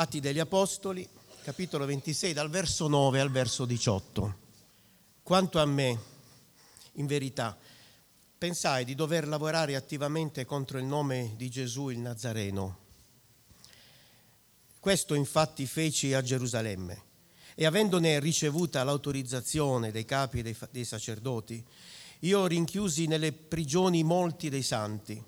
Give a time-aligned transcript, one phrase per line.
[0.00, 1.08] Atti degli Apostoli,
[1.42, 4.36] capitolo 26, dal verso 9 al verso 18.
[5.24, 5.98] Quanto a me,
[6.92, 7.58] in verità,
[8.38, 12.78] pensai di dover lavorare attivamente contro il nome di Gesù il Nazareno.
[14.78, 17.02] Questo infatti feci a Gerusalemme
[17.56, 21.66] e avendone ricevuta l'autorizzazione dei capi dei, sacerdoti,
[22.20, 25.20] io rinchiusi nelle prigioni molti dei santi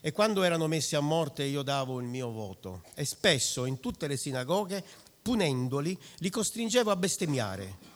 [0.00, 4.06] e quando erano messi a morte io davo il mio voto e spesso in tutte
[4.06, 4.84] le sinagoghe,
[5.22, 7.94] punendoli, li costringevo a bestemmiare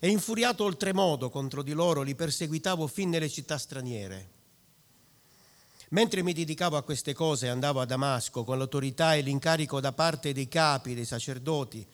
[0.00, 4.36] e infuriato oltremodo contro di loro li perseguitavo fin nelle città straniere.
[5.90, 10.34] Mentre mi dedicavo a queste cose andavo a Damasco con l'autorità e l'incarico da parte
[10.34, 11.86] dei capi, dei sacerdoti.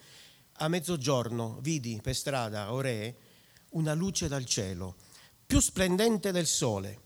[0.58, 3.16] A mezzogiorno vidi per strada, o re,
[3.70, 4.96] una luce dal cielo,
[5.46, 7.02] più splendente del sole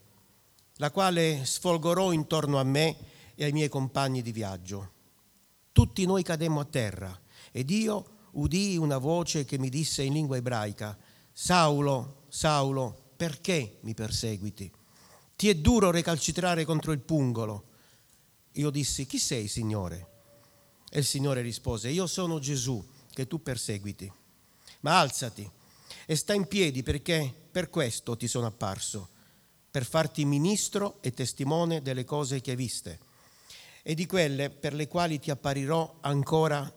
[0.79, 2.97] la quale sfolgorò intorno a me
[3.35, 4.93] e ai miei compagni di viaggio.
[5.73, 7.21] Tutti noi cademmo a terra
[7.53, 10.97] ed io udii una voce che mi disse in lingua ebraica,
[11.33, 14.71] Saulo, Saulo, perché mi perseguiti?
[15.37, 17.67] Ti è duro recalcitrare contro il pungolo.
[18.53, 20.07] Io dissi, chi sei, Signore?
[20.91, 24.13] E il Signore rispose, io sono Gesù che tu perseguiti.
[24.81, 25.49] Ma alzati
[26.07, 29.11] e sta in piedi perché per questo ti sono apparso
[29.79, 32.99] per farti ministro e testimone delle cose che hai viste
[33.85, 36.69] e di quelle per le quali ti apparirò ancora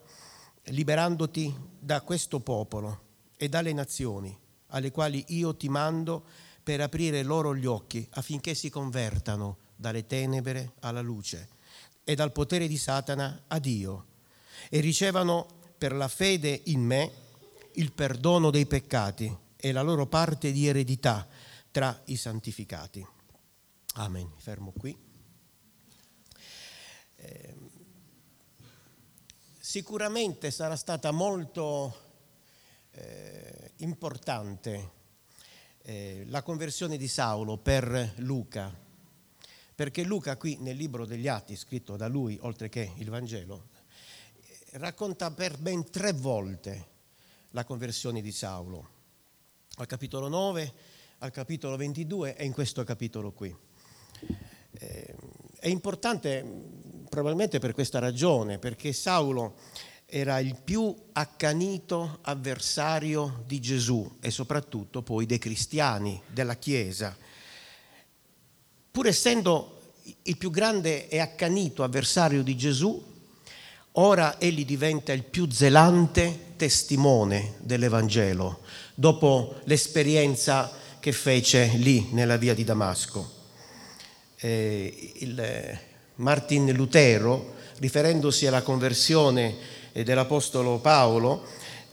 [0.66, 3.02] liberandoti da questo popolo
[3.38, 6.26] e dalle nazioni alle quali io ti mando
[6.62, 11.50] per aprire loro gli occhi affinché si convertano dalle tenebre alla luce
[12.04, 14.06] e dal potere di Satana a Dio
[14.70, 17.12] e ricevano per la fede in me
[17.74, 21.28] il perdono dei peccati e la loro parte di eredità
[21.72, 23.06] tra i santificati.
[23.96, 24.28] Amen.
[24.28, 24.98] Mi fermo qui.
[27.16, 27.56] Eh,
[29.58, 32.10] sicuramente sarà stata molto
[32.92, 35.00] eh, importante
[35.84, 38.76] eh, la conversione di Saulo per Luca,
[39.74, 43.70] perché Luca qui nel libro degli Atti, scritto da lui, oltre che il Vangelo,
[44.74, 46.90] racconta per ben tre volte
[47.52, 49.00] la conversione di Saulo.
[49.76, 50.74] Al capitolo 9
[51.24, 53.56] al capitolo 22 e in questo capitolo qui.
[54.72, 55.16] Eh,
[55.60, 56.44] è importante
[57.10, 59.54] probabilmente per questa ragione, perché Saulo
[60.08, 67.16] era il più accanito avversario di Gesù e soprattutto poi dei cristiani, della Chiesa.
[68.90, 69.94] Pur essendo
[70.24, 73.00] il più grande e accanito avversario di Gesù,
[73.92, 78.62] ora egli diventa il più zelante testimone dell'Evangelo,
[78.96, 83.40] dopo l'esperienza che fece lì nella via di Damasco.
[84.38, 85.80] Eh, il
[86.16, 89.56] Martin Lutero, riferendosi alla conversione
[89.92, 91.44] eh, dell'Apostolo Paolo,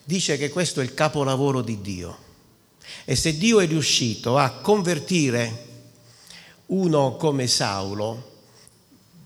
[0.05, 2.19] dice che questo è il capolavoro di Dio.
[3.07, 5.67] E se Dio è riuscito a convertire
[6.67, 8.33] uno come Saulo,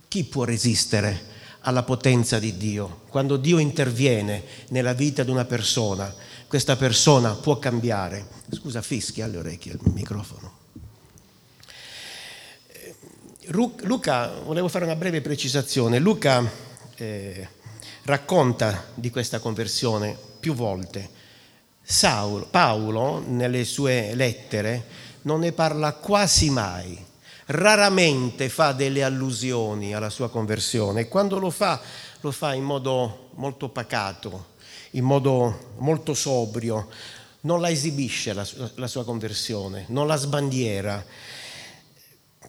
[0.07, 1.31] chi può resistere
[1.63, 3.01] alla potenza di Dio?
[3.09, 6.15] Quando Dio interviene nella vita di una persona,
[6.53, 8.27] questa persona può cambiare.
[8.51, 10.53] Scusa, fischia alle orecchie il microfono.
[12.67, 12.95] Eh,
[13.47, 15.99] Luca, volevo fare una breve precisazione.
[15.99, 16.47] Luca
[16.97, 17.49] eh,
[18.03, 21.09] racconta di questa conversione più volte.
[21.81, 24.85] Saulo, Paolo, nelle sue lettere,
[25.23, 27.03] non ne parla quasi mai.
[27.47, 31.81] Raramente fa delle allusioni alla sua conversione e quando lo fa,
[32.21, 34.51] lo fa in modo molto pacato,
[34.93, 36.89] in modo molto sobrio,
[37.41, 41.05] non la esibisce la, la sua conversione, non la sbandiera.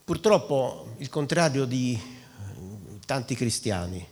[0.03, 1.99] Purtroppo il contrario di
[3.05, 4.05] tanti cristiani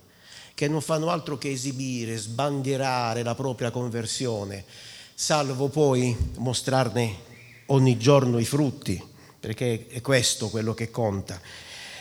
[0.53, 4.64] che non fanno altro che esibire, sbandierare la propria conversione,
[5.14, 7.30] salvo poi mostrarne
[7.68, 9.02] ogni giorno i frutti,
[9.40, 11.40] perché è questo quello che conta.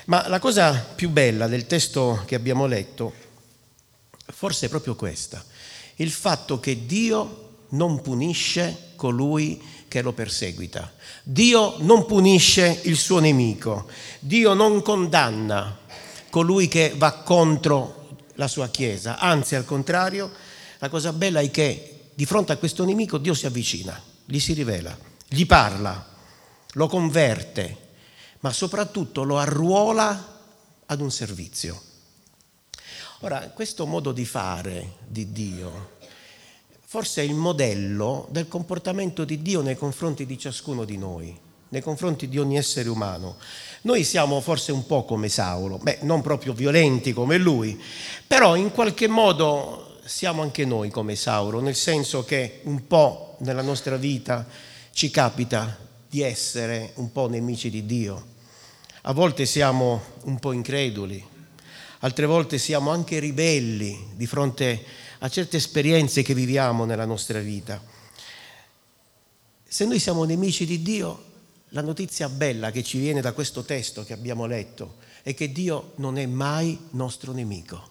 [0.07, 3.13] Ma la cosa più bella del testo che abbiamo letto
[4.27, 5.45] forse è proprio questa
[6.01, 10.93] il fatto che Dio non punisce colui che lo perseguita.
[11.23, 13.87] Dio non punisce il suo nemico.
[14.19, 15.79] Dio non condanna
[16.31, 19.19] colui che va contro la sua Chiesa.
[19.19, 20.31] Anzi, al contrario,
[20.79, 24.55] la cosa bella è che di fronte a questo nemico Dio si avvicina, gli si
[24.55, 24.97] rivela,
[25.29, 26.09] gli parla,
[26.73, 27.89] lo converte,
[28.41, 30.39] ma soprattutto lo arruola
[30.87, 31.89] ad un servizio.
[33.23, 35.99] Ora, questo modo di fare di Dio
[36.87, 41.39] forse è il modello del comportamento di Dio nei confronti di ciascuno di noi.
[41.71, 43.37] nei confronti di ogni essere umano.
[43.83, 47.81] Noi siamo forse un po' come Saulo, beh, non proprio violenti come lui,
[48.27, 53.63] però in qualche modo siamo anche noi come Saulo, nel senso che un po' nella
[53.63, 54.47] nostra vita
[54.93, 55.79] ci capita
[56.09, 58.27] di essere un po' nemici di Dio.
[59.03, 61.25] A volte siamo un po' increduli,
[62.01, 64.85] altre volte siamo anche ribelli di fronte
[65.19, 67.83] a certe esperienze che viviamo nella nostra vita.
[69.67, 71.25] Se noi siamo nemici di Dio,
[71.69, 75.93] la notizia bella che ci viene da questo testo che abbiamo letto è che Dio
[75.97, 77.89] non è mai nostro nemico.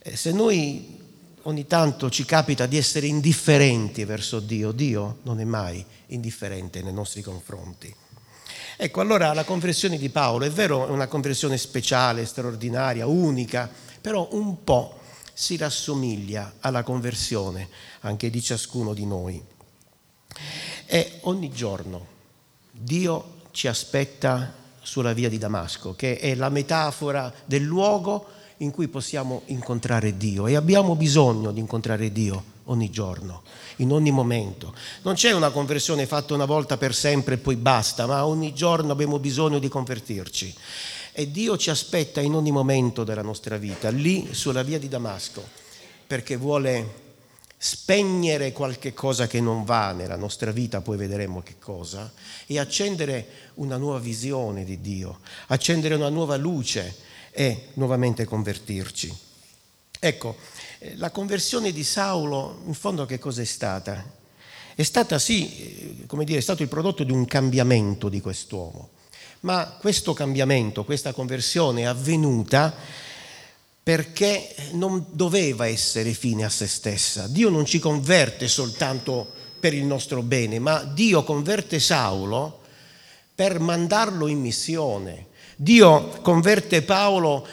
[0.00, 0.98] Eh, se noi
[1.42, 6.92] ogni tanto ci capita di essere indifferenti verso Dio, Dio non è mai indifferente nei
[6.92, 7.94] nostri confronti.
[8.78, 13.70] Ecco, allora la conversione di Paolo è vero, è una conversione speciale, straordinaria, unica,
[14.02, 14.98] però un po'
[15.32, 17.70] si rassomiglia alla conversione
[18.00, 19.42] anche di ciascuno di noi.
[20.84, 22.06] E ogni giorno
[22.70, 24.52] Dio ci aspetta
[24.82, 28.26] sulla via di Damasco, che è la metafora del luogo
[28.58, 33.42] in cui possiamo incontrare Dio e abbiamo bisogno di incontrare Dio ogni giorno,
[33.76, 34.74] in ogni momento.
[35.02, 38.92] Non c'è una conversione fatta una volta per sempre e poi basta, ma ogni giorno
[38.92, 40.54] abbiamo bisogno di convertirci.
[41.12, 45.42] E Dio ci aspetta in ogni momento della nostra vita, lì sulla via di Damasco,
[46.06, 47.04] perché vuole
[47.58, 52.12] spegnere qualche cosa che non va nella nostra vita, poi vedremo che cosa,
[52.46, 56.94] e accendere una nuova visione di Dio, accendere una nuova luce
[57.30, 59.24] e nuovamente convertirci.
[59.98, 60.36] Ecco,
[60.96, 64.04] la conversione di Saulo, in fondo che cosa è stata?
[64.74, 68.90] È stata sì, eh, come dire, è stato il prodotto di un cambiamento di quest'uomo,
[69.40, 72.74] ma questo cambiamento, questa conversione è avvenuta
[73.82, 77.28] perché non doveva essere fine a se stessa.
[77.28, 82.60] Dio non ci converte soltanto per il nostro bene, ma Dio converte Saulo
[83.34, 85.26] per mandarlo in missione.
[85.56, 87.46] Dio converte Paolo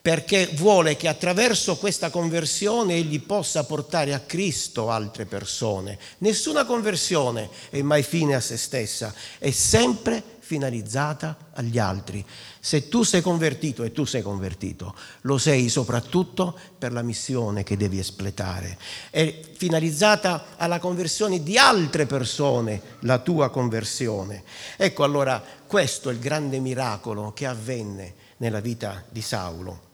[0.00, 5.98] perché vuole che attraverso questa conversione egli possa portare a Cristo altre persone.
[6.18, 12.24] Nessuna conversione è mai fine a se stessa, è sempre finalizzata agli altri.
[12.58, 17.76] Se tu sei convertito e tu sei convertito, lo sei soprattutto per la missione che
[17.76, 18.78] devi espletare.
[19.10, 24.42] È finalizzata alla conversione di altre persone, la tua conversione.
[24.78, 29.87] Ecco allora, questo è il grande miracolo che avvenne nella vita di Saulo.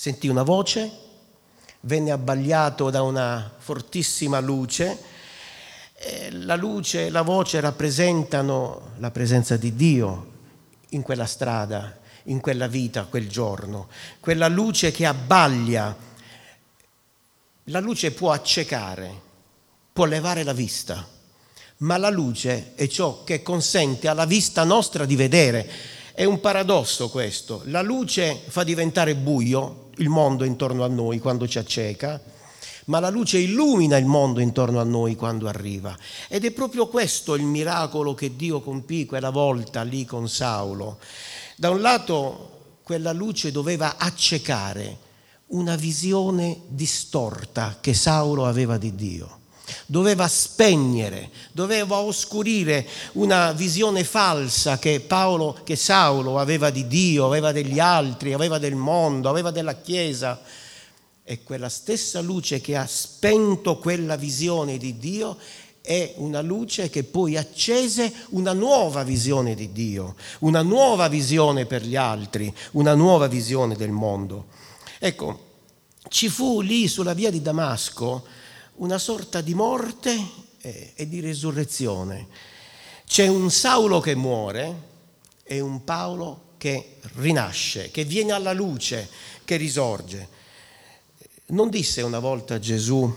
[0.00, 0.90] Sentì una voce,
[1.80, 4.98] venne abbagliato da una fortissima luce,
[6.30, 10.30] la luce e la voce rappresentano la presenza di Dio,
[10.88, 13.88] in quella strada, in quella vita, quel giorno.
[14.20, 15.94] Quella luce che abbaglia.
[17.64, 19.20] La luce può accecare,
[19.92, 21.06] può levare la vista,
[21.80, 25.70] ma la luce è ciò che consente alla vista nostra di vedere.
[26.14, 27.62] È un paradosso questo.
[27.66, 32.20] La luce fa diventare buio il mondo intorno a noi quando ci acceca
[32.86, 35.96] ma la luce illumina il mondo intorno a noi quando arriva.
[36.28, 40.98] Ed è proprio questo il miracolo che Dio compì quella volta lì con Saulo.
[41.54, 45.08] Da un lato quella luce doveva accecare
[45.48, 49.39] una visione distorta che Saulo aveva di Dio.
[49.86, 57.52] Doveva spegnere, doveva oscurire una visione falsa che Paolo, che Saulo aveva di Dio, aveva
[57.52, 60.40] degli altri, aveva del mondo, aveva della Chiesa
[61.22, 65.36] e quella stessa luce che ha spento quella visione di Dio
[65.82, 71.84] è una luce che poi accese una nuova visione di Dio, una nuova visione per
[71.84, 74.46] gli altri, una nuova visione del mondo.
[74.98, 75.48] Ecco,
[76.08, 78.24] ci fu lì sulla via di Damasco
[78.80, 80.18] una sorta di morte
[80.60, 82.28] e di risurrezione.
[83.06, 84.88] C'è un Saulo che muore
[85.42, 89.08] e un Paolo che rinasce, che viene alla luce,
[89.44, 90.28] che risorge.
[91.46, 93.12] Non disse una volta Gesù,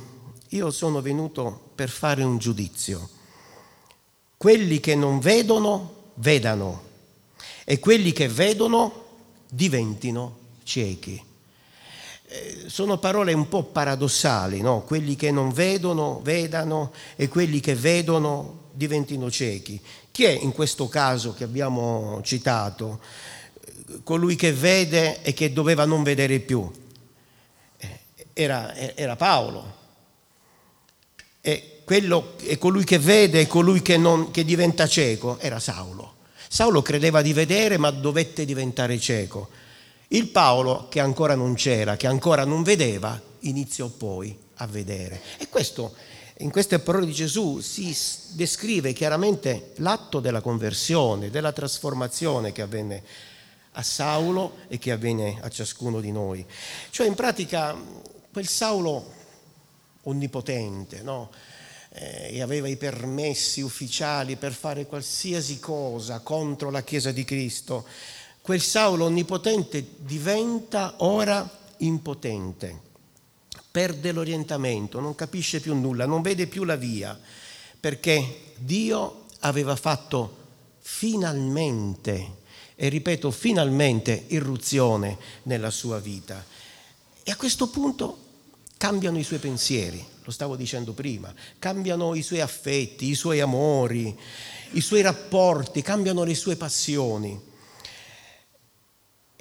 [0.50, 3.10] io sono venuto per fare un giudizio.
[4.36, 6.92] Quelli che non vedono, vedano,
[7.64, 9.06] e quelli che vedono
[9.50, 11.32] diventino ciechi.
[12.34, 14.82] Eh, sono parole un po' paradossali, no?
[14.82, 19.80] Quelli che non vedono, vedano, e quelli che vedono diventino ciechi.
[20.10, 23.02] Chi è in questo caso che abbiamo citato?
[24.04, 26.72] Colui che vede e che doveva non vedere più
[28.34, 29.82] era, era Paolo.
[31.40, 36.16] E, quello, e, colui che vede e colui che, non, che diventa cieco era Saulo.
[36.48, 39.50] Saulo credeva di vedere ma dovette diventare cieco.
[40.14, 45.20] Il Paolo, che ancora non c'era, che ancora non vedeva, iniziò poi a vedere.
[45.40, 45.96] E questo
[46.38, 47.96] in queste parole di Gesù si
[48.34, 53.04] descrive chiaramente l'atto della conversione, della trasformazione che avvenne
[53.72, 56.46] a Saulo e che avvenne a ciascuno di noi.
[56.92, 57.76] Cioè in pratica
[58.32, 59.12] quel Saulo
[60.04, 61.32] onnipotente, no?
[61.90, 67.86] eh, e aveva i permessi ufficiali per fare qualsiasi cosa contro la Chiesa di Cristo,
[68.44, 72.92] quel Saulo onnipotente diventa ora impotente
[73.74, 77.20] perde l'orientamento, non capisce più nulla, non vede più la via,
[77.80, 80.38] perché Dio aveva fatto
[80.78, 82.36] finalmente,
[82.76, 86.46] e ripeto finalmente, irruzione nella sua vita.
[87.24, 88.18] E a questo punto
[88.78, 94.16] cambiano i suoi pensieri, lo stavo dicendo prima, cambiano i suoi affetti, i suoi amori,
[94.74, 97.52] i suoi rapporti, cambiano le sue passioni.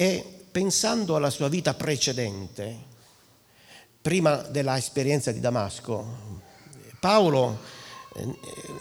[0.02, 2.76] E pensando alla sua vita precedente,
[4.02, 6.40] prima della esperienza di Damasco,
[6.98, 7.60] Paolo
[8.16, 8.26] eh,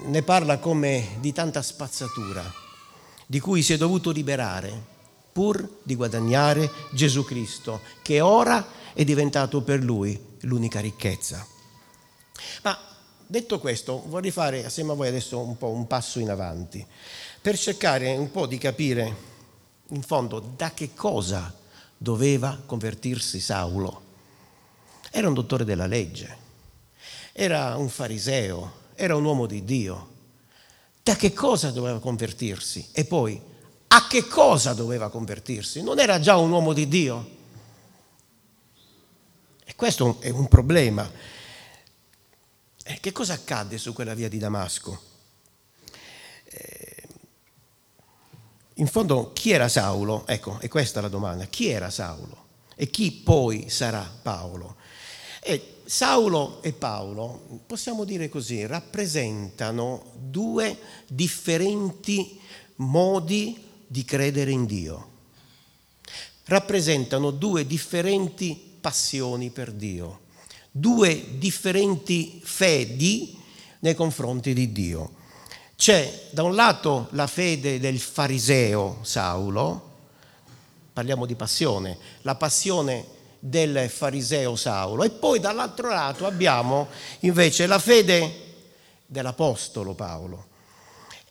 [0.05, 2.43] ne parla come di tanta spazzatura,
[3.27, 4.73] di cui si è dovuto liberare
[5.31, 11.45] pur di guadagnare Gesù Cristo, che ora è diventato per lui l'unica ricchezza.
[12.63, 12.75] Ma
[13.27, 16.83] detto questo, vorrei fare assieme a voi adesso un po' un passo in avanti,
[17.39, 19.29] per cercare un po' di capire
[19.91, 21.53] in fondo da che cosa
[21.97, 24.09] doveva convertirsi Saulo
[25.13, 26.37] era un dottore della legge,
[27.33, 30.09] era un fariseo, era un uomo di Dio.
[31.03, 32.87] Da che cosa doveva convertirsi?
[32.93, 33.39] E poi,
[33.87, 35.83] a che cosa doveva convertirsi?
[35.83, 37.29] Non era già un uomo di Dio?
[39.65, 41.09] E questo è un problema.
[42.83, 45.10] E che cosa accadde su quella via di Damasco?
[48.81, 50.25] In fondo, chi era Saulo?
[50.25, 51.45] Ecco, è questa la domanda.
[51.45, 52.45] Chi era Saulo?
[52.75, 54.75] E chi poi sarà Paolo?
[55.39, 62.39] E Saulo e Paolo, possiamo dire così, rappresentano due differenti
[62.77, 65.09] modi di credere in Dio.
[66.45, 70.21] Rappresentano due differenti passioni per Dio,
[70.71, 73.37] due differenti fedi
[73.81, 75.19] nei confronti di Dio.
[75.81, 79.89] C'è da un lato la fede del fariseo Saulo,
[80.93, 83.03] parliamo di passione, la passione
[83.39, 85.01] del fariseo Saulo.
[85.01, 86.87] E poi dall'altro lato abbiamo
[87.21, 88.53] invece la fede
[89.07, 90.49] dell'Apostolo Paolo.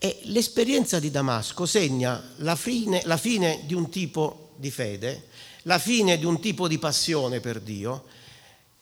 [0.00, 5.28] E l'esperienza di Damasco segna la fine, la fine di un tipo di fede,
[5.62, 8.02] la fine di un tipo di passione per Dio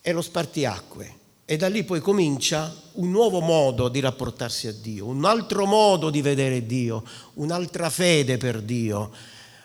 [0.01, 1.27] e lo spartiacque.
[1.51, 6.11] E da lì poi comincia un nuovo modo di rapportarsi a Dio, un altro modo
[6.11, 7.03] di vedere Dio,
[7.37, 9.11] un'altra fede per Dio,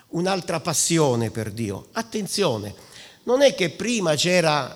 [0.08, 1.88] un'altra passione per Dio.
[1.92, 2.74] Attenzione,
[3.24, 4.74] non è che prima c'era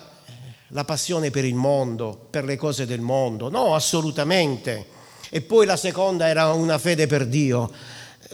[0.67, 4.85] la passione per il mondo, per le cose del mondo, no, assolutamente.
[5.31, 7.71] E poi la seconda era una fede per Dio.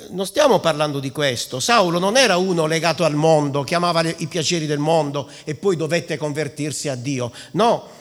[0.10, 1.62] Non stiamo parlando di questo.
[1.62, 5.78] Saulo non era uno legato al mondo, che amava i piaceri del mondo e poi
[5.78, 7.32] dovette convertirsi a Dio.
[7.52, 7.95] No,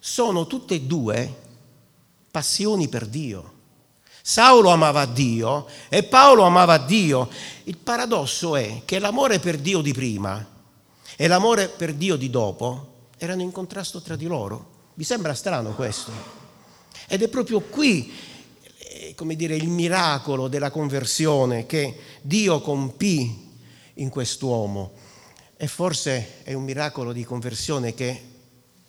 [0.00, 1.36] sono tutte e due
[2.30, 3.58] passioni per Dio.
[4.22, 7.28] Saulo amava Dio e Paolo amava Dio.
[7.64, 10.44] Il paradosso è che l'amore per Dio di prima
[11.16, 14.78] e l'amore per Dio di dopo erano in contrasto tra di loro.
[14.94, 16.10] Vi sembra strano questo?
[17.06, 18.12] Ed è proprio qui,
[18.78, 23.48] eh, come dire, il miracolo della conversione che Dio compì
[23.94, 24.92] in quest'uomo.
[25.56, 28.29] E forse è un miracolo di conversione che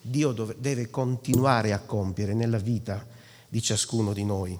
[0.02, 3.06] Dio deve continuare a compiere nella vita
[3.48, 4.58] di ciascuno di noi.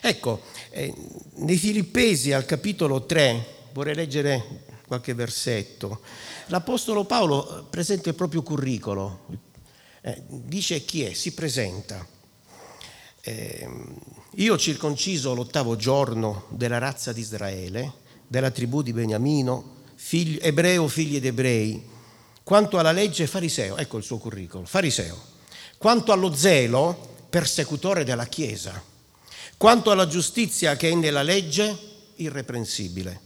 [0.00, 0.92] Ecco, eh,
[1.36, 6.00] nei Filippesi al capitolo 3, vorrei leggere qualche versetto.
[6.46, 9.18] L'Apostolo Paolo presenta il proprio curriculum,
[10.02, 12.04] eh, dice chi è, si presenta.
[13.22, 13.68] Eh,
[14.36, 17.92] io circonciso l'ottavo giorno della razza di Israele,
[18.26, 21.84] della tribù di Beniamino, figlio, ebreo figli ed ebrei,
[22.50, 25.16] quanto alla legge fariseo, ecco il suo curriculum, fariseo,
[25.78, 28.82] quanto allo zelo persecutore della Chiesa,
[29.56, 31.78] quanto alla giustizia che è nella legge
[32.16, 33.20] irreprensibile.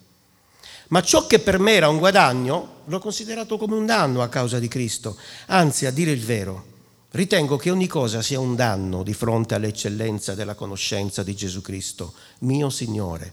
[0.89, 4.59] Ma ciò che per me era un guadagno l'ho considerato come un danno a causa
[4.59, 5.17] di Cristo.
[5.47, 6.67] Anzi, a dire il vero,
[7.13, 12.13] ritengo che ogni cosa sia un danno di fronte all'eccellenza della conoscenza di Gesù Cristo,
[12.41, 13.33] mio Signore,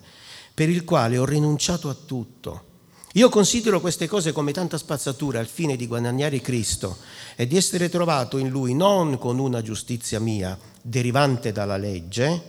[0.54, 2.70] per il quale ho rinunciato a tutto.
[3.15, 6.98] Io considero queste cose come tanta spazzatura al fine di guadagnare Cristo
[7.36, 12.41] e di essere trovato in Lui non con una giustizia mia derivante dalla legge,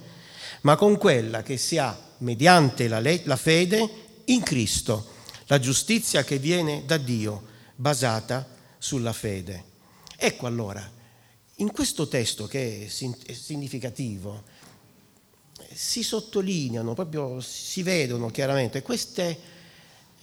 [0.60, 3.90] ma con quella che si ha mediante la, le- la fede
[4.26, 5.06] in Cristo,
[5.46, 7.42] la giustizia che viene da Dio,
[7.74, 8.46] basata
[8.78, 9.64] sulla fede.
[10.16, 10.88] Ecco allora,
[11.56, 14.44] in questo testo che è significativo
[15.72, 19.51] si sottolineano, proprio si vedono chiaramente queste,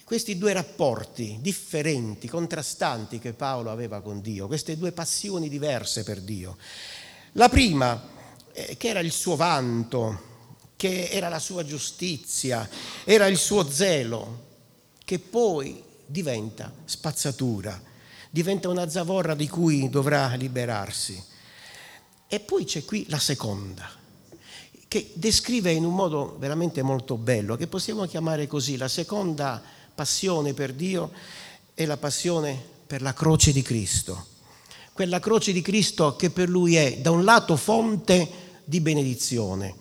[0.10, 6.20] questi due rapporti differenti, contrastanti che Paolo aveva con Dio, queste due passioni diverse per
[6.22, 6.58] Dio.
[7.34, 8.10] La prima,
[8.52, 10.20] eh, che era il suo vanto,
[10.76, 12.68] che era la sua giustizia,
[13.04, 14.46] era il suo zelo,
[15.06, 17.80] che poi diventa spazzatura,
[18.32, 21.24] diventa una zavorra di cui dovrà liberarsi.
[22.28, 23.88] E poi c'è qui la seconda,
[24.88, 30.54] che descrive in un modo veramente molto bello, che possiamo chiamare così, la seconda passione
[30.54, 31.12] per Dio
[31.74, 34.28] è la passione per la croce di Cristo.
[34.94, 38.26] Quella croce di Cristo che per lui è da un lato fonte
[38.64, 39.76] di benedizione,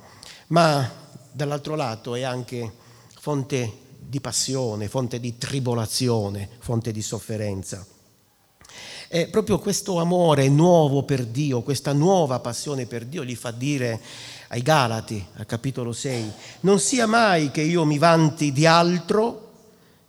[0.48, 0.92] ma
[1.30, 2.68] dall'altro lato è anche
[3.20, 7.87] fonte di passione, fonte di tribolazione, fonte di sofferenza.
[9.06, 14.00] E proprio questo amore nuovo per Dio, questa nuova passione per Dio gli fa dire
[14.48, 16.32] ai Galati, al capitolo 6,
[16.62, 19.46] non sia mai che io mi vanti di altro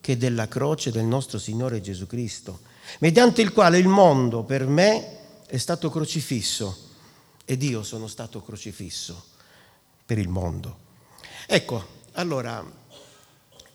[0.01, 2.61] che della croce del nostro Signore Gesù Cristo,
[2.99, 6.87] mediante il quale il mondo per me è stato crocifisso
[7.45, 9.25] ed io sono stato crocifisso
[10.05, 10.87] per il mondo.
[11.47, 12.63] Ecco, allora,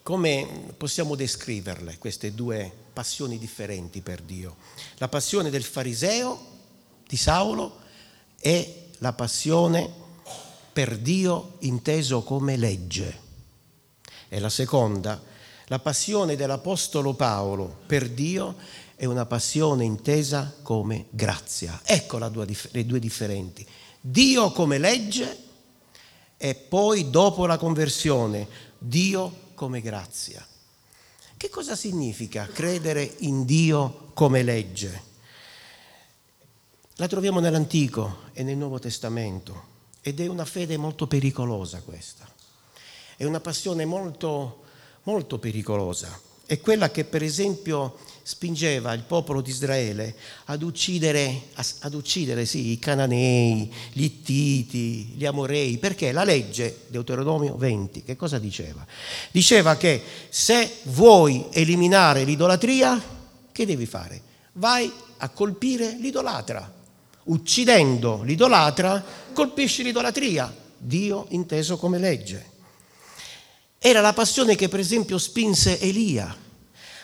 [0.03, 4.57] come possiamo descriverle queste due passioni differenti per Dio.
[4.99, 6.53] La passione del fariseo
[7.07, 7.79] di Saulo
[8.39, 9.91] e la passione
[10.73, 13.21] per Dio inteso come legge.
[14.29, 15.21] E la seconda,
[15.67, 18.57] la passione dell'Apostolo Paolo per Dio
[18.97, 21.81] è una passione intesa come grazia.
[21.85, 23.67] Ecco le due differenti.
[24.01, 25.39] Dio come legge
[26.37, 28.47] e poi dopo la conversione
[28.79, 30.47] Dio come grazia.
[31.37, 35.13] Che cosa significa credere in Dio come legge?
[36.97, 42.31] La troviamo nell'Antico e nel Nuovo Testamento ed è una fede molto pericolosa questa.
[43.17, 44.64] È una passione molto,
[45.05, 46.21] molto pericolosa.
[46.47, 47.97] È quella che per esempio
[48.27, 50.15] spingeva il popolo di Israele
[50.47, 51.49] ad uccidere,
[51.81, 58.17] ad uccidere sì, i cananei, gli ittiti, gli amorei, perché la legge, Deuteronomio 20, che
[58.17, 58.85] cosa diceva?
[59.31, 63.01] Diceva che se vuoi eliminare l'idolatria,
[63.53, 64.23] che devi fare?
[64.53, 66.73] Vai a colpire l'idolatra.
[67.25, 72.53] Uccidendo l'idolatra, colpisci l'idolatria, Dio inteso come legge.
[73.87, 76.35] Era la passione che per esempio spinse Elia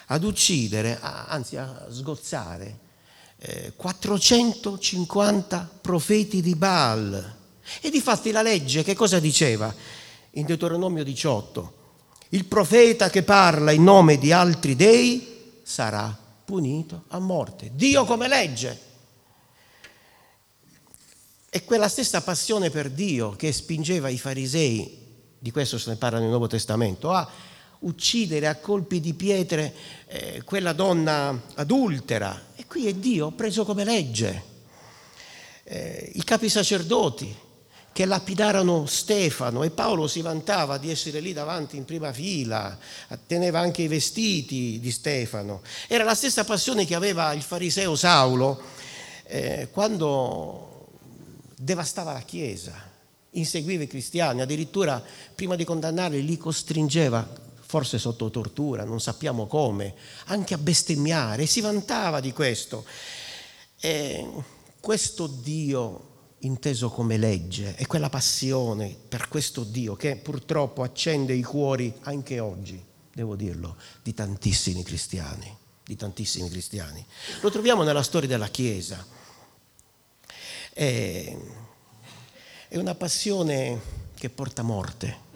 [0.07, 2.79] ad uccidere, anzi a sgozzare,
[3.37, 7.37] eh, 450 profeti di Baal.
[7.83, 9.75] E difatti la legge che cosa diceva?
[10.31, 11.73] In Deuteronomio 18,
[12.31, 17.73] il profeta che parla in nome di altri dei sarà punito a morte.
[17.75, 18.81] Dio come legge.
[21.51, 25.00] E quella stessa passione per Dio che spingeva i farisei,
[25.43, 27.29] di questo se ne parla nel Nuovo Testamento, a
[27.81, 29.75] uccidere a colpi di pietre
[30.07, 32.49] eh, quella donna adultera.
[32.55, 34.43] E qui è Dio preso come legge.
[35.65, 37.35] Eh, I capi sacerdoti
[37.93, 42.79] che lapidarono Stefano e Paolo si vantava di essere lì davanti in prima fila,
[43.27, 45.63] teneva anche i vestiti di Stefano.
[45.89, 48.63] Era la stessa passione che aveva il fariseo Saulo
[49.25, 50.89] eh, quando
[51.57, 52.90] devastava la Chiesa,
[53.33, 55.03] inseguiva i cristiani, addirittura
[55.35, 59.95] prima di condannarli li costringeva forse sotto tortura, non sappiamo come,
[60.27, 62.85] anche a bestemmiare, e si vantava di questo.
[63.79, 64.29] E
[64.81, 66.09] questo Dio
[66.41, 72.41] inteso come legge è quella passione per questo Dio che purtroppo accende i cuori anche
[72.41, 77.05] oggi, devo dirlo, di tantissimi cristiani, di tantissimi cristiani.
[77.41, 79.07] Lo troviamo nella storia della Chiesa.
[82.73, 83.81] È una passione
[84.15, 85.29] che porta morte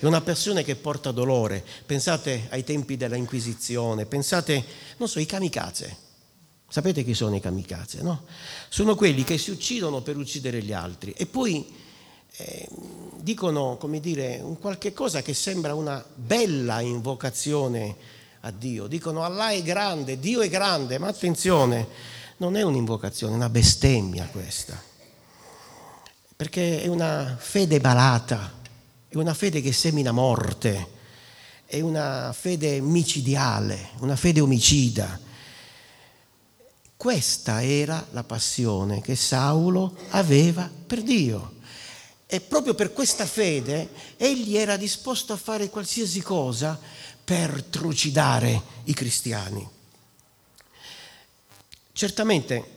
[0.00, 1.64] è una passione che porta dolore.
[1.84, 4.64] Pensate ai tempi della Inquisizione, pensate,
[4.98, 5.96] non so, i kamikaze.
[6.68, 8.26] Sapete chi sono i kamikaze, no?
[8.68, 11.66] Sono quelli che si uccidono per uccidere gli altri e poi
[12.36, 12.68] eh,
[13.16, 17.96] dicono, come dire, un qualche cosa che sembra una bella invocazione
[18.40, 18.86] a Dio.
[18.86, 21.88] Dicono Allah è grande, Dio è grande, ma attenzione,
[22.36, 24.88] non è un'invocazione, è una bestemmia questa.
[26.38, 28.60] Perché è una fede balata,
[29.08, 30.86] è una fede che semina morte,
[31.66, 35.18] è una fede micidiale, una fede omicida.
[36.96, 41.54] Questa era la passione che Saulo aveva per Dio.
[42.28, 46.78] E proprio per questa fede egli era disposto a fare qualsiasi cosa
[47.24, 49.68] per trucidare i cristiani.
[51.92, 52.70] Certamente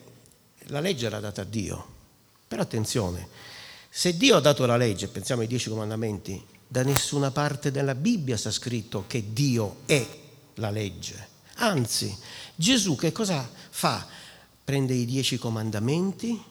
[0.70, 1.86] la legge l'ha data Dio.
[2.48, 3.51] Però attenzione,
[3.94, 8.38] se Dio ha dato la legge, pensiamo ai dieci comandamenti, da nessuna parte della Bibbia
[8.38, 10.08] sta scritto che Dio è
[10.56, 11.28] la legge.
[11.56, 12.16] Anzi,
[12.56, 14.08] Gesù che cosa fa?
[14.64, 16.42] Prende i dieci comandamenti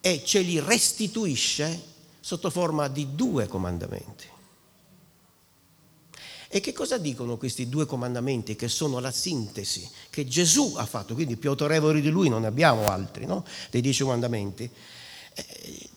[0.00, 1.80] e ce li restituisce
[2.18, 4.26] sotto forma di due comandamenti.
[6.48, 11.14] E che cosa dicono questi due comandamenti che sono la sintesi che Gesù ha fatto?
[11.14, 13.44] Quindi più autorevoli di lui non ne abbiamo altri, no?
[13.70, 14.68] Dei dieci comandamenti.
[15.34, 15.88] Eh,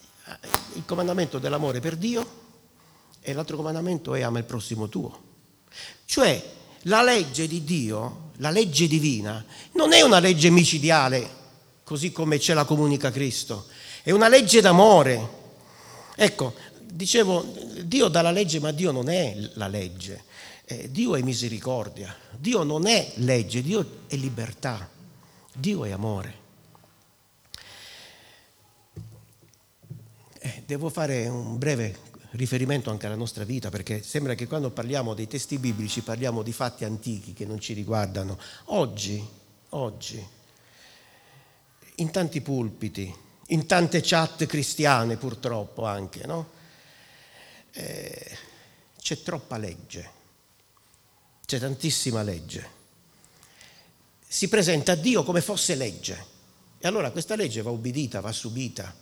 [0.73, 2.43] il comandamento dell'amore per Dio
[3.21, 5.21] e l'altro comandamento è ama il prossimo tuo.
[6.05, 11.43] Cioè la legge di Dio, la legge divina, non è una legge micidiale,
[11.83, 13.65] così come ce la comunica Cristo,
[14.03, 15.43] è una legge d'amore.
[16.15, 17.41] Ecco, dicevo,
[17.83, 20.23] Dio dà la legge, ma Dio non è la legge.
[20.65, 24.89] Eh, Dio è misericordia, Dio non è legge, Dio è libertà,
[25.53, 26.43] Dio è amore.
[30.65, 35.27] Devo fare un breve riferimento anche alla nostra vita, perché sembra che quando parliamo dei
[35.27, 38.37] testi biblici parliamo di fatti antichi che non ci riguardano.
[38.65, 39.25] Oggi,
[39.69, 40.27] oggi,
[41.95, 43.13] in tanti pulpiti,
[43.47, 46.49] in tante chat cristiane purtroppo anche, no?
[47.71, 48.37] eh,
[48.99, 50.15] c'è troppa legge
[51.45, 52.73] c'è tantissima legge.
[54.27, 56.33] Si presenta a Dio come fosse legge.
[56.79, 58.93] E allora questa legge va ubbidita, va subita.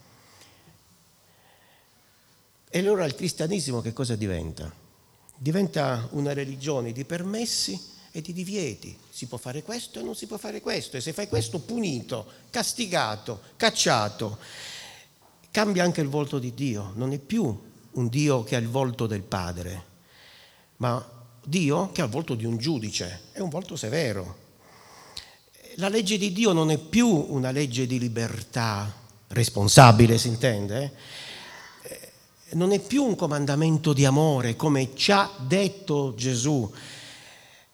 [2.76, 4.74] E allora il cristianesimo che cosa diventa?
[5.38, 8.98] Diventa una religione di permessi e di divieti.
[9.12, 10.98] Si può fare questo e non si può fare questo.
[10.98, 14.40] E se fai questo punito, castigato, cacciato.
[15.52, 16.94] Cambia anche il volto di Dio.
[16.96, 17.56] Non è più
[17.92, 19.84] un Dio che ha il volto del Padre,
[20.78, 21.08] ma
[21.46, 24.38] Dio che ha il volto di un giudice, è un volto severo.
[25.76, 28.92] La legge di Dio non è più una legge di libertà
[29.28, 30.84] responsabile, si intende?
[30.84, 30.92] Eh,
[32.54, 36.72] non è più un comandamento di amore come ci ha detto Gesù,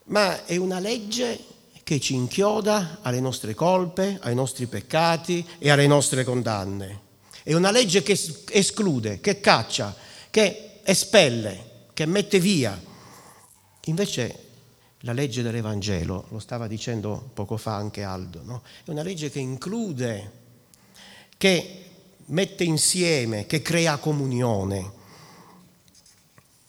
[0.05, 1.39] ma è una legge
[1.83, 7.07] che ci inchioda alle nostre colpe, ai nostri peccati e alle nostre condanne.
[7.43, 8.19] È una legge che
[8.51, 9.95] esclude, che caccia,
[10.29, 12.87] che espelle, che mette via
[13.89, 14.47] Invece
[14.99, 18.61] la legge dell'Evangelo, lo stava dicendo poco fa anche Aldo, no?
[18.85, 20.31] è una legge che include,
[21.37, 21.85] che
[22.29, 24.91] mette insieme, che crea comunione.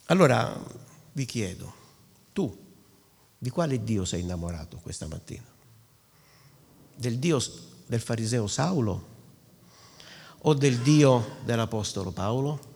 [0.07, 0.59] Allora
[1.13, 1.73] vi chiedo,
[2.33, 2.57] tu
[3.39, 5.47] di quale Dio sei innamorato questa mattina?
[6.95, 7.43] Del Dio
[7.87, 9.09] del fariseo Saulo
[10.39, 12.69] o del Dio dell'Apostolo Paolo?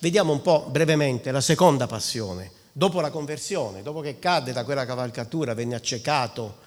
[0.00, 4.86] Vediamo un po' brevemente la seconda passione, dopo la conversione, dopo che cadde da quella
[4.86, 6.66] cavalcatura, venne accecato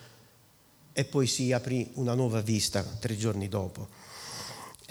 [0.94, 3.88] e poi si aprì una nuova vista tre giorni dopo.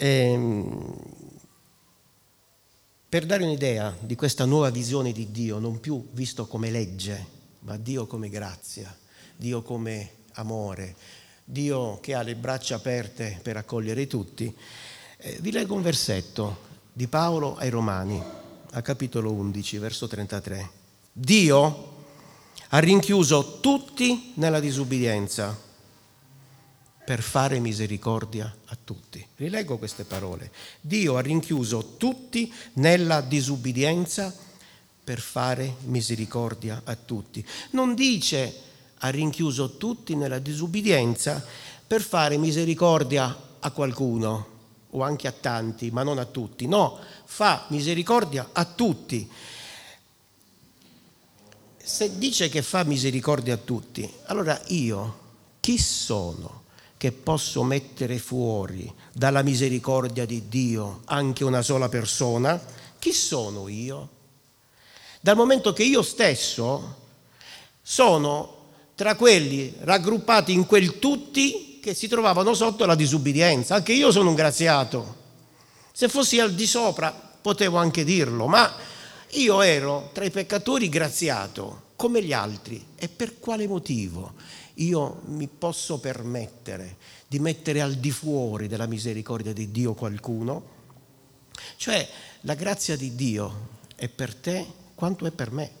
[0.03, 0.95] Ehm,
[3.07, 7.23] per dare un'idea di questa nuova visione di Dio, non più visto come legge,
[7.59, 8.97] ma Dio come grazia,
[9.35, 10.95] Dio come amore,
[11.43, 14.51] Dio che ha le braccia aperte per accogliere tutti,
[15.17, 16.57] eh, vi leggo un versetto
[16.91, 18.19] di Paolo ai Romani,
[18.71, 20.69] a capitolo 11, verso 33.
[21.13, 21.89] Dio
[22.69, 25.55] ha rinchiuso tutti nella disubbidienza
[27.03, 29.25] per fare misericordia a tutti.
[29.37, 30.51] Rileggo queste parole.
[30.79, 34.33] Dio ha rinchiuso tutti nella disubbidienza
[35.03, 37.45] per fare misericordia a tutti.
[37.71, 41.43] Non dice ha rinchiuso tutti nella disubbidienza
[41.87, 44.47] per fare misericordia a qualcuno
[44.91, 46.67] o anche a tanti, ma non a tutti.
[46.67, 49.29] No, fa misericordia a tutti
[51.91, 55.19] se dice che fa misericordia a tutti, allora io
[55.59, 56.63] chi sono
[57.01, 62.63] che posso mettere fuori dalla misericordia di Dio anche una sola persona?
[62.99, 64.09] Chi sono io?
[65.19, 66.97] Dal momento che io stesso
[67.81, 68.55] sono
[68.93, 73.73] tra quelli raggruppati in quel tutti che si trovavano sotto la disubbidienza.
[73.73, 75.15] Anche io sono un graziato.
[75.91, 78.71] Se fossi al di sopra potevo anche dirlo, ma
[79.29, 82.89] io ero tra i peccatori graziato come gli altri.
[82.95, 84.33] E per quale motivo
[84.75, 90.79] io mi posso permettere di mettere al di fuori della misericordia di Dio qualcuno?
[91.75, 92.07] Cioè
[92.41, 95.79] la grazia di Dio è per te quanto è per me.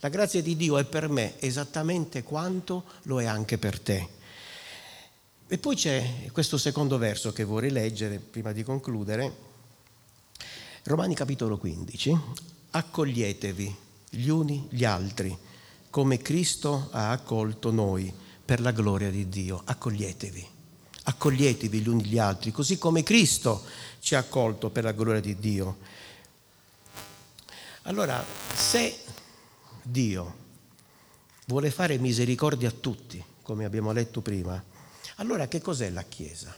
[0.00, 4.08] La grazia di Dio è per me esattamente quanto lo è anche per te.
[5.48, 9.44] E poi c'è questo secondo verso che vorrei leggere prima di concludere.
[10.82, 12.18] Romani capitolo 15
[12.70, 13.76] accoglietevi
[14.10, 15.36] gli uni gli altri,
[15.90, 18.12] come Cristo ha accolto noi,
[18.46, 19.60] per la gloria di Dio.
[19.64, 20.46] Accoglietevi,
[21.02, 23.64] accoglietevi gli uni gli altri, così come Cristo
[23.98, 25.78] ci ha accolto per la gloria di Dio.
[27.82, 28.98] Allora, se
[29.82, 30.44] Dio
[31.46, 34.62] vuole fare misericordia a tutti, come abbiamo letto prima,
[35.16, 36.54] allora che cos'è la Chiesa?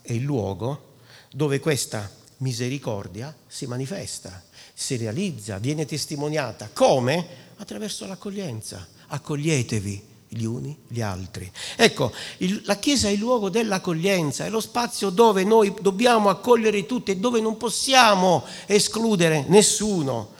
[0.00, 0.94] È il luogo
[1.32, 6.70] dove questa misericordia si manifesta, si realizza, viene testimoniata.
[6.72, 7.46] Come?
[7.58, 8.86] Attraverso l'accoglienza.
[9.08, 11.50] Accoglietevi gli uni gli altri.
[11.76, 16.86] Ecco, il, la Chiesa è il luogo dell'accoglienza, è lo spazio dove noi dobbiamo accogliere
[16.86, 20.32] tutti e dove non possiamo escludere nessuno.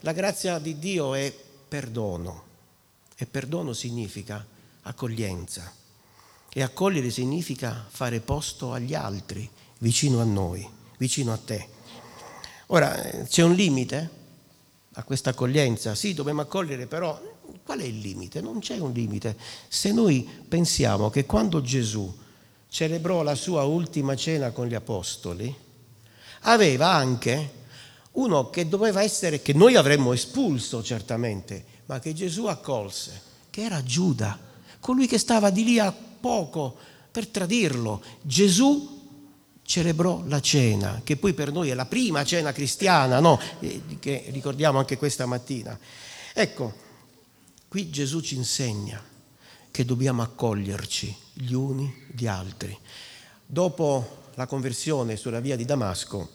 [0.00, 1.32] La grazia di Dio è
[1.68, 2.44] perdono
[3.16, 4.44] e perdono significa
[4.82, 5.72] accoglienza
[6.52, 9.48] e accogliere significa fare posto agli altri
[9.78, 10.66] vicino a noi
[10.98, 11.68] vicino a te.
[12.68, 12.92] Ora,
[13.28, 14.10] c'è un limite
[14.98, 15.94] a questa accoglienza?
[15.94, 17.20] Sì, dobbiamo accogliere, però
[17.64, 18.40] qual è il limite?
[18.40, 19.36] Non c'è un limite.
[19.68, 22.14] Se noi pensiamo che quando Gesù
[22.68, 25.54] celebrò la sua ultima cena con gli apostoli,
[26.40, 27.64] aveva anche
[28.12, 33.82] uno che doveva essere, che noi avremmo espulso certamente, ma che Gesù accolse, che era
[33.82, 34.38] Giuda,
[34.80, 36.74] colui che stava di lì a poco
[37.10, 38.02] per tradirlo.
[38.22, 38.95] Gesù
[39.66, 43.38] celebrò la cena, che poi per noi è la prima cena cristiana, no?
[43.98, 45.78] che ricordiamo anche questa mattina.
[46.32, 46.72] Ecco,
[47.68, 49.02] qui Gesù ci insegna
[49.70, 52.76] che dobbiamo accoglierci gli uni gli altri.
[53.44, 56.30] Dopo la conversione sulla via di Damasco,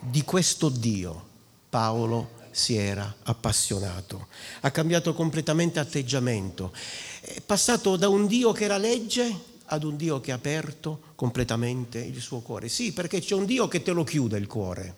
[0.00, 1.28] di questo Dio
[1.70, 4.26] Paolo si era appassionato,
[4.60, 6.72] ha cambiato completamente atteggiamento,
[7.20, 11.98] è passato da un Dio che era legge ad un Dio che ha aperto completamente
[11.98, 12.68] il suo cuore.
[12.68, 14.94] Sì, perché c'è un Dio che te lo chiude il cuore,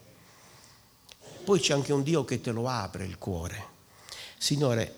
[1.45, 3.71] poi c'è anche un Dio che te lo apre il cuore.
[4.39, 4.95] Signore,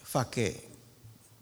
[0.00, 0.68] fa che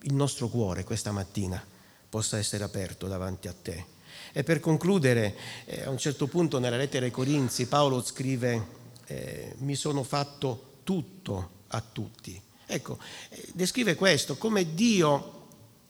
[0.00, 1.62] il nostro cuore questa mattina
[2.08, 3.84] possa essere aperto davanti a te.
[4.32, 5.36] E per concludere,
[5.66, 8.66] eh, a un certo punto nella lettera ai Corinzi Paolo scrive,
[9.06, 12.40] eh, mi sono fatto tutto a tutti.
[12.66, 15.40] Ecco, eh, descrive questo, come Dio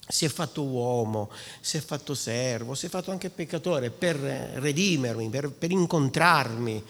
[0.08, 5.28] si è fatto uomo, si è fatto servo, si è fatto anche peccatore per redimermi,
[5.28, 6.84] per, per incontrarmi,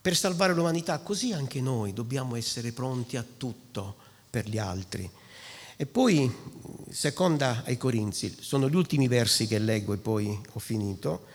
[0.00, 0.98] per salvare l'umanità.
[0.98, 3.96] Così anche noi dobbiamo essere pronti a tutto
[4.30, 5.08] per gli altri.
[5.76, 6.32] E poi,
[6.90, 11.26] seconda ai Corinzi, sono gli ultimi versi che leggo e poi ho finito.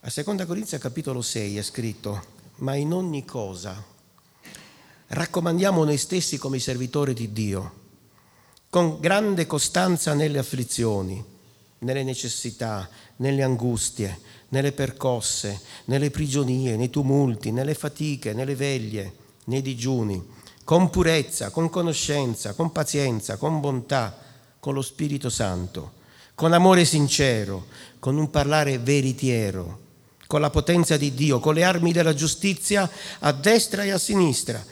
[0.00, 2.24] A seconda Corinzi, capitolo 6, è scritto,
[2.56, 3.82] ma in ogni cosa
[5.08, 7.84] raccomandiamo noi stessi come servitori di Dio
[8.76, 11.24] con grande costanza nelle afflizioni,
[11.78, 12.86] nelle necessità,
[13.16, 20.22] nelle angustie, nelle percosse, nelle prigionie, nei tumulti, nelle fatiche, nelle veglie, nei digiuni,
[20.62, 24.14] con purezza, con conoscenza, con pazienza, con bontà,
[24.60, 25.92] con lo Spirito Santo,
[26.34, 29.80] con amore sincero, con un parlare veritiero,
[30.26, 34.62] con la potenza di Dio, con le armi della giustizia a destra e a sinistra,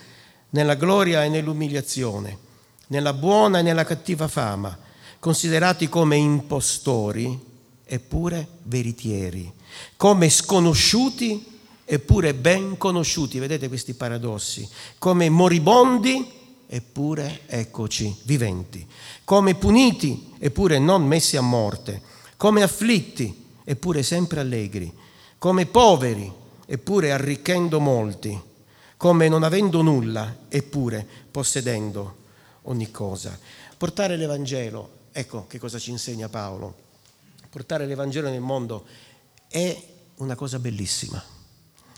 [0.50, 2.43] nella gloria e nell'umiliazione
[2.88, 4.76] nella buona e nella cattiva fama,
[5.18, 7.52] considerati come impostori
[7.84, 9.50] eppure veritieri,
[9.96, 11.52] come sconosciuti
[11.84, 14.68] eppure ben conosciuti, vedete questi paradossi,
[14.98, 18.86] come moribondi eppure eccoci viventi,
[19.24, 22.00] come puniti eppure non messi a morte,
[22.36, 24.92] come afflitti eppure sempre allegri,
[25.38, 26.30] come poveri
[26.66, 28.38] eppure arricchendo molti,
[28.96, 32.22] come non avendo nulla eppure possedendo
[32.64, 33.38] ogni cosa.
[33.76, 36.82] Portare l'Evangelo, ecco che cosa ci insegna Paolo.
[37.50, 38.86] Portare l'Evangelo nel mondo
[39.48, 39.82] è
[40.16, 41.22] una cosa bellissima,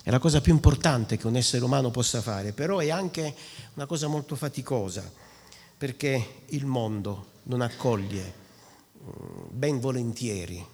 [0.02, 3.35] è la cosa più importante che un essere umano possa fare, però è anche
[3.74, 5.11] una cosa molto faticosa,
[5.76, 8.33] perché il mondo non accoglie
[9.02, 10.64] mm, ben volentieri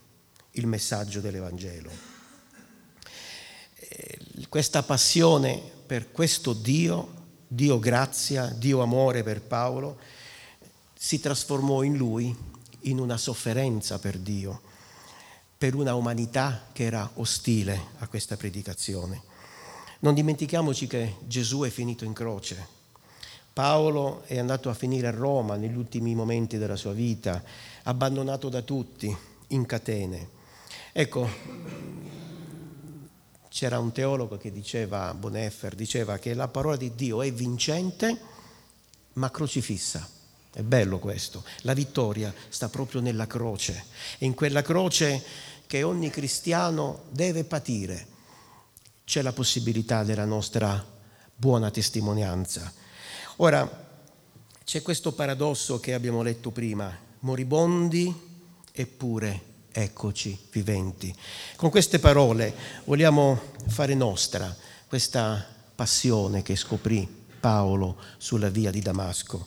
[0.52, 1.90] il messaggio dell'Evangelo.
[3.74, 7.20] Eh, questa passione per questo Dio
[7.54, 9.98] Dio grazia, Dio amore per Paolo,
[10.94, 12.34] si trasformò in lui
[12.84, 14.62] in una sofferenza per Dio,
[15.58, 19.20] per una umanità che era ostile a questa predicazione.
[19.98, 22.66] Non dimentichiamoci che Gesù è finito in croce.
[23.52, 27.44] Paolo è andato a finire a Roma negli ultimi momenti della sua vita,
[27.82, 29.14] abbandonato da tutti,
[29.48, 30.28] in catene.
[30.90, 31.28] Ecco,
[33.52, 38.18] c'era un teologo che diceva, Boneffer, diceva che la parola di Dio è vincente
[39.14, 40.08] ma crocifissa.
[40.50, 41.44] È bello questo.
[41.60, 43.84] La vittoria sta proprio nella croce.
[44.16, 45.22] È in quella croce
[45.66, 48.06] che ogni cristiano deve patire.
[49.04, 50.82] C'è la possibilità della nostra
[51.34, 52.72] buona testimonianza.
[53.36, 53.68] Ora,
[54.64, 58.30] c'è questo paradosso che abbiamo letto prima, moribondi
[58.72, 61.14] eppure eccoci viventi.
[61.56, 62.54] Con queste parole
[62.84, 64.54] vogliamo fare nostra
[64.86, 69.46] questa passione che scoprì Paolo sulla via di Damasco.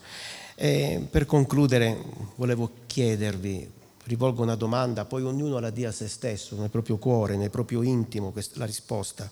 [0.55, 1.97] E per concludere
[2.35, 3.71] volevo chiedervi,
[4.05, 7.83] rivolgo una domanda, poi ognuno la dia a se stesso, nel proprio cuore, nel proprio
[7.83, 9.29] intimo, la risposta.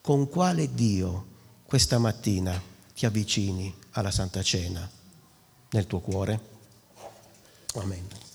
[0.00, 1.26] Con quale Dio
[1.64, 2.60] questa mattina
[2.94, 4.88] ti avvicini alla Santa Cena
[5.70, 6.40] nel tuo cuore?
[7.74, 8.31] Amen.